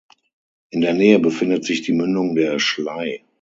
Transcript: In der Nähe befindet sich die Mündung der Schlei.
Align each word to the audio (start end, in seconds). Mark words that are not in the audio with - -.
In 0.71 0.81
der 0.81 0.95
Nähe 0.95 1.19
befindet 1.19 1.63
sich 1.63 1.83
die 1.83 1.91
Mündung 1.91 2.33
der 2.33 2.57
Schlei. 2.57 3.23